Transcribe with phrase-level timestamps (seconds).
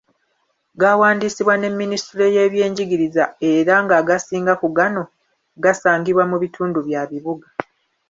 [0.79, 5.03] Gaawandiisibwa ne minisitule y’ebyenjigiriza era ng’agasinga ku gano
[5.63, 7.47] gasangibwa mu bitundu bya bibuga.